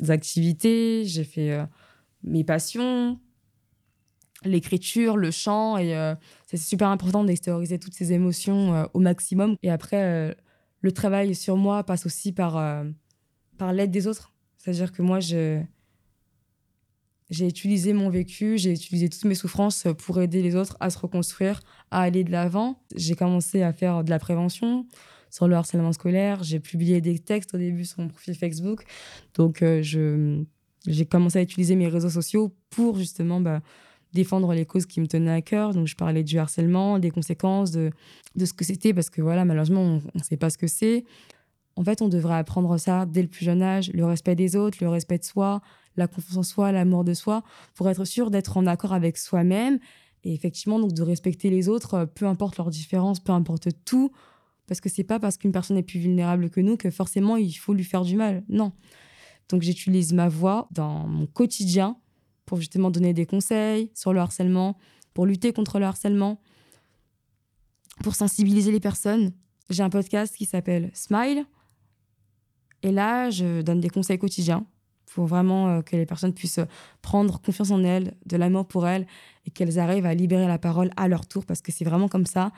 activités. 0.09 1.05
J'ai 1.07 1.25
fait 1.25 1.59
mes 2.23 2.45
passions 2.45 3.19
l'écriture 4.45 5.17
le 5.17 5.31
chant 5.31 5.79
et 5.79 6.15
c'est 6.47 6.59
super 6.59 6.89
important 6.89 7.25
d'extérioriser 7.25 7.79
toutes 7.79 7.95
ces 7.95 8.13
émotions 8.13 8.87
au 8.93 9.01
maximum. 9.01 9.57
Et 9.63 9.71
après 9.71 10.37
le 10.81 10.93
travail 10.93 11.35
sur 11.35 11.57
moi 11.57 11.83
passe 11.83 12.05
aussi 12.05 12.33
par 12.33 12.85
par 13.57 13.73
l'aide 13.73 13.91
des 13.91 14.07
autres. 14.07 14.33
C'est 14.59 14.71
à 14.71 14.75
dire 14.75 14.93
que 14.93 15.01
moi 15.01 15.19
je 15.19 15.63
j'ai 17.31 17.49
utilisé 17.49 17.93
mon 17.93 18.09
vécu, 18.09 18.57
j'ai 18.57 18.73
utilisé 18.73 19.09
toutes 19.09 19.25
mes 19.25 19.35
souffrances 19.35 19.87
pour 19.99 20.21
aider 20.21 20.43
les 20.43 20.55
autres 20.55 20.77
à 20.79 20.91
se 20.91 20.99
reconstruire, 20.99 21.61
à 21.91 22.03
aller 22.03 22.23
de 22.23 22.31
l'avant. 22.31 22.81
J'ai 22.95 23.17
commencé 23.17 23.63
à 23.63 23.73
faire 23.73 24.05
de 24.05 24.11
la 24.11 24.19
prévention 24.19 24.87
sur 25.31 25.49
le 25.49 25.57
harcèlement 25.57 25.93
scolaire. 25.93 26.45
J'ai 26.45 26.61
publié 26.61 27.01
des 27.01 27.19
textes 27.19 27.55
au 27.55 27.59
début 27.59 27.85
sur 27.85 28.01
mon 28.01 28.09
profil 28.09 28.35
Facebook. 28.35 28.85
Donc, 29.35 29.63
euh, 29.63 29.83
j'ai 30.87 31.07
commencé 31.07 31.41
à 31.41 31.43
utiliser 31.43 31.75
mes 31.75 31.89
réseaux 31.89 32.11
sociaux 32.11 32.55
pour 32.71 32.97
justement 32.97 33.41
bah, 33.41 33.61
défendre 34.13 34.55
les 34.55 34.65
causes 34.65 34.87
qui 34.87 35.01
me 35.01 35.09
tenaient 35.09 35.33
à 35.33 35.43
cœur. 35.43 35.75
Donc, 35.75 35.89
je 35.89 35.97
parlais 35.97 36.23
du 36.23 36.39
harcèlement, 36.39 37.01
des 37.01 37.11
conséquences, 37.11 37.73
de, 37.73 37.91
de 38.37 38.45
ce 38.45 38.53
que 38.53 38.65
c'était, 38.65 38.95
parce 38.95 39.11
que 39.11 39.21
voilà, 39.21 39.45
malheureusement, 39.45 39.83
on 39.83 40.03
ne 40.15 40.23
sait 40.23 40.37
pas 40.37 40.51
ce 40.51 40.59
que 40.59 40.69
c'est. 40.69 41.05
En 41.75 41.85
fait, 41.85 42.01
on 42.03 42.09
devrait 42.09 42.37
apprendre 42.37 42.79
ça 42.79 43.05
dès 43.05 43.21
le 43.21 43.29
plus 43.29 43.45
jeune 43.45 43.63
âge, 43.63 43.91
le 43.93 44.07
respect 44.07 44.37
des 44.37 44.57
autres, 44.57 44.79
le 44.81 44.89
respect 44.89 45.19
de 45.19 45.25
soi, 45.25 45.61
la 45.97 46.07
confiance 46.07 46.37
en 46.37 46.43
soi, 46.43 46.73
l'amour 46.73 47.05
de 47.05 47.15
soi, 47.15 47.43
pour 47.75 47.89
être 47.89 48.05
sûr 48.05 48.31
d'être 48.31 48.57
en 48.57 48.67
accord 48.67 48.93
avec 48.93 49.17
soi-même 49.17 49.79
et 50.25 50.35
effectivement 50.35 50.81
donc 50.81 50.93
de 50.93 51.03
respecter 51.03 51.51
les 51.51 51.69
autres, 51.69 51.95
euh, 51.95 52.07
peu 52.07 52.27
importe 52.27 52.57
leurs 52.57 52.71
différences, 52.71 53.21
peu 53.21 53.33
importe 53.33 53.69
tout, 53.85 54.11
parce 54.67 54.81
que 54.81 54.89
c'est 54.89 55.05
pas 55.05 55.21
parce 55.21 55.37
qu'une 55.37 55.53
personne 55.53 55.77
est 55.77 55.83
plus 55.83 56.01
vulnérable 56.01 56.51
que 56.51 56.61
nous 56.61 56.77
que 56.77 56.91
forcément 56.91 57.37
il 57.37 57.53
faut 57.53 57.73
lui 57.73 57.85
faire 57.85 58.03
du 58.03 58.17
mal. 58.17 58.43
Non. 58.49 58.73
Donc 59.49 59.63
j'utilise 59.63 60.13
ma 60.13 60.29
voix 60.29 60.69
dans 60.73 61.07
mon 61.07 61.27
quotidien 61.27 61.97
pour 62.45 62.59
justement 62.59 62.91
donner 62.91 63.13
des 63.13 63.27
conseils 63.27 63.91
sur 63.95 64.13
le 64.13 64.21
harcèlement, 64.21 64.77
pour 65.15 65.27
lutter 65.27 65.53
contre 65.53 65.79
le 65.79 65.87
harcèlement, 65.87 66.41
pour 68.03 68.17
sensibiliser 68.17 68.73
les 68.73 68.81
personnes. 68.81 69.33
J'ai 69.71 69.83
un 69.83 69.91
podcast 69.91 70.35
qui 70.37 70.45
s'appelle 70.45 70.91
Smile. 70.95 71.45
Et 72.83 72.93
là, 72.93 73.31
je 73.31 73.63
donne 73.63 73.81
des 73.81 73.89
conseils 73.89 74.19
quotidiens 74.19 74.67
pour 75.17 75.25
vraiment 75.25 75.69
euh, 75.69 75.81
que 75.81 75.97
les 75.97 76.05
personnes 76.05 76.35
puissent 76.35 76.61
prendre 77.01 77.41
confiance 77.41 77.71
en 77.71 77.83
elles, 77.83 78.13
de 78.27 78.37
l'amour 78.37 78.67
pour 78.67 78.87
elles 78.87 79.07
et 79.47 79.51
qu'elles 79.51 79.79
arrivent 79.79 80.05
à 80.05 80.13
libérer 80.13 80.47
la 80.47 80.59
parole 80.59 80.91
à 80.99 81.09
leur 81.09 81.27
tour 81.27 81.47
parce 81.47 81.63
que 81.63 81.73
c'est 81.73 81.87
vraiment 81.87 82.07
comme 82.07 82.27
ça, 82.27 82.53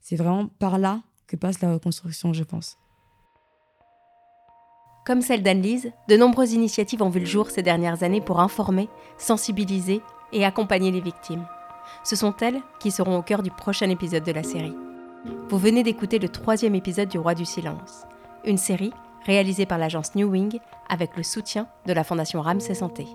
c'est 0.00 0.16
vraiment 0.16 0.48
par 0.58 0.78
là 0.78 1.02
que 1.28 1.36
passe 1.36 1.60
la 1.60 1.72
reconstruction, 1.72 2.32
je 2.32 2.42
pense. 2.42 2.78
Comme 5.06 5.22
celle 5.22 5.44
d'Anne-Lise, 5.44 5.92
de 6.08 6.16
nombreuses 6.16 6.52
initiatives 6.52 7.00
ont 7.00 7.10
vu 7.10 7.20
le 7.20 7.26
jour 7.26 7.48
ces 7.48 7.62
dernières 7.62 8.02
années 8.02 8.20
pour 8.20 8.40
informer, 8.40 8.88
sensibiliser 9.16 10.00
et 10.32 10.44
accompagner 10.44 10.90
les 10.90 11.00
victimes. 11.00 11.46
Ce 12.02 12.16
sont 12.16 12.34
elles 12.40 12.60
qui 12.80 12.90
seront 12.90 13.18
au 13.18 13.22
cœur 13.22 13.44
du 13.44 13.52
prochain 13.52 13.88
épisode 13.88 14.24
de 14.24 14.32
la 14.32 14.42
série. 14.42 14.74
Vous 15.48 15.58
venez 15.58 15.84
d'écouter 15.84 16.18
le 16.18 16.28
troisième 16.28 16.74
épisode 16.74 17.08
du 17.08 17.20
Roi 17.20 17.36
du 17.36 17.44
Silence, 17.44 18.02
une 18.44 18.58
série 18.58 18.92
réalisé 19.24 19.66
par 19.66 19.78
l'agence 19.78 20.14
New 20.14 20.28
Wing 20.28 20.58
avec 20.88 21.16
le 21.16 21.22
soutien 21.22 21.68
de 21.86 21.92
la 21.92 22.04
Fondation 22.04 22.40
Ramsey 22.40 22.74
Santé. 22.74 23.06